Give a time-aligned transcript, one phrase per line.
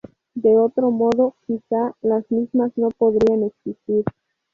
[0.33, 4.03] De otro modo, quizá, las mismas no podrían existir.